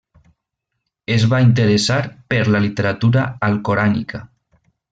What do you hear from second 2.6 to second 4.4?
literatura alcorànica.